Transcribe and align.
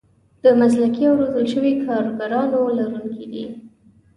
د 0.43 0.45
مسلکي 0.59 1.03
او 1.09 1.13
روزل 1.19 1.45
شوو 1.53 1.71
کارګرانو 1.85 2.59
لرونکي 2.77 3.25
دي. 3.31 3.45